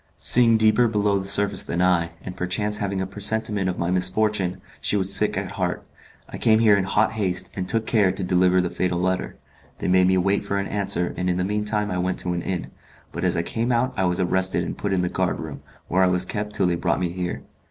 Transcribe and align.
Seeing 0.17 0.57
deeper 0.57 0.87
below 0.87 1.19
the 1.19 1.27
surface 1.27 1.63
than 1.63 1.79
I, 1.79 2.13
and 2.23 2.35
perchance 2.35 2.77
having 2.79 3.01
a 3.01 3.05
presentiment 3.05 3.69
of 3.69 3.77
my 3.77 3.91
misfortune, 3.91 4.59
she 4.81 4.97
was 4.97 5.13
sick 5.13 5.37
at 5.37 5.51
heart. 5.51 5.85
I 6.27 6.39
came 6.39 6.57
here 6.57 6.75
in 6.75 6.85
hot 6.85 7.11
haste, 7.11 7.51
and 7.55 7.69
took 7.69 7.85
care 7.85 8.11
to 8.11 8.23
deliver 8.23 8.61
the 8.61 8.71
fatal 8.71 8.99
letter. 8.99 9.35
They 9.77 9.87
made 9.87 10.07
me 10.07 10.17
wait 10.17 10.43
for 10.43 10.57
an 10.57 10.65
answer, 10.65 11.13
and 11.15 11.29
in 11.29 11.37
the 11.37 11.43
mean 11.43 11.65
time 11.65 11.91
I 11.91 11.99
went 11.99 12.17
to 12.21 12.33
an 12.33 12.41
inn; 12.41 12.71
but 13.11 13.23
as 13.23 13.37
I 13.37 13.43
came 13.43 13.71
out 13.71 13.93
I 13.95 14.05
was 14.05 14.19
arrested 14.19 14.63
and 14.63 14.75
put 14.75 14.91
in 14.91 15.03
the 15.03 15.07
guard 15.07 15.39
room, 15.39 15.61
where 15.87 16.01
I 16.01 16.07
was 16.07 16.25
kept 16.25 16.55
till 16.55 16.65
they 16.65 16.73
brought 16.75 16.99
me 16.99 17.11
here. 17.11 17.43